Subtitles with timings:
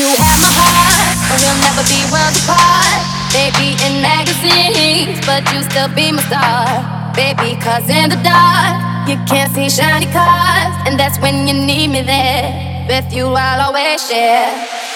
[0.00, 3.04] You have my heart, and we'll never be worlds apart.
[3.36, 6.80] Maybe in magazines, but you still be my star.
[7.12, 10.72] Baby, cause in the dark, you can't see shiny cars.
[10.88, 12.48] And that's when you need me there.
[12.88, 14.48] With you, I'll always share.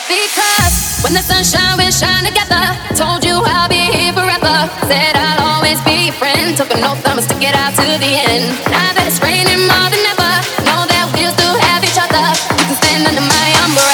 [0.08, 2.64] Because when the sunshine will shine together,
[2.96, 4.56] told you I'll be here forever.
[4.88, 6.56] Said I'll always be your friend.
[6.56, 8.56] Took an oath, I'ma stick it out to the end.
[8.72, 10.32] Now that it's raining more than ever,
[10.64, 12.24] know that we'll still have each other.
[12.56, 13.93] You can stand under my umbrella.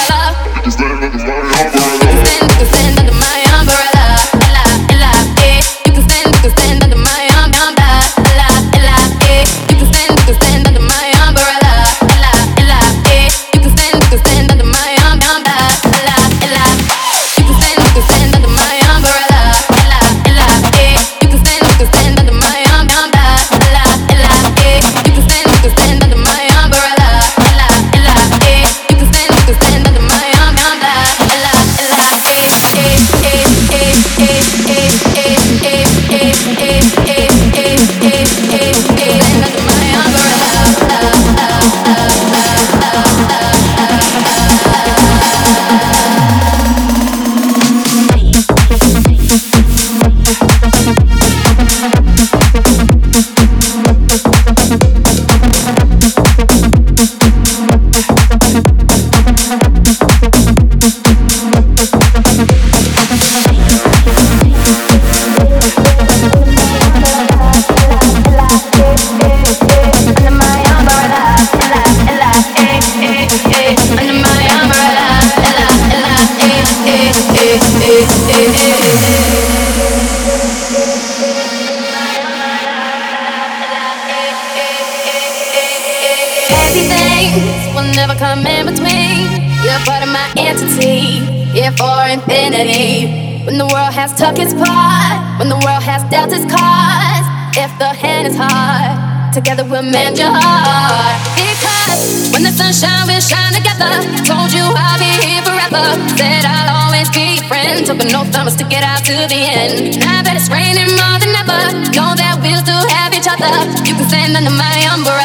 [87.81, 89.25] Will never come in between.
[89.65, 93.09] You're part of my entity, here for infinity.
[93.45, 97.25] When the world has took its part, when the world has dealt its cards,
[97.57, 101.17] if the hand is hard, together we'll mend your heart.
[101.33, 105.81] Because when the sun sunshine will shine together, told you I'll be here forever.
[106.21, 107.81] Said I'll always be your friend.
[107.81, 109.97] Took an oath, I'ma stick it out to the end.
[109.97, 111.61] Now that it's raining more than ever,
[111.97, 113.49] know that we'll still have each other.
[113.89, 115.20] You can stand under my umbrella.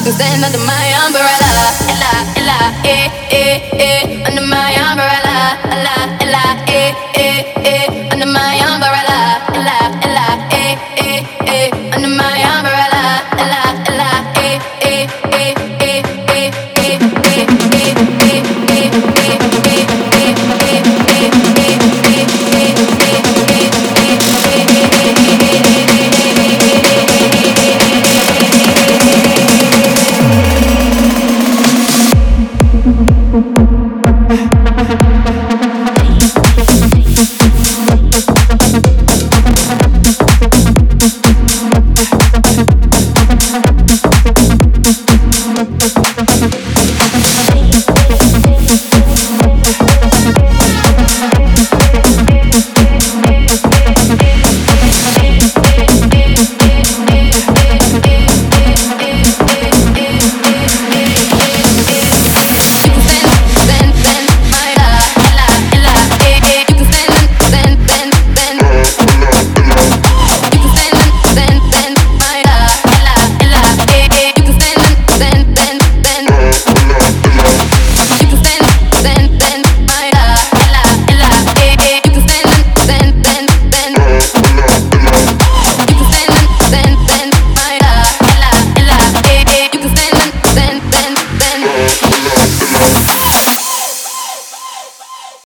[0.00, 1.28] You can stand under my umbrella.
[1.92, 4.24] Ella, ella, eh, eh, eh.
[4.24, 4.69] Under my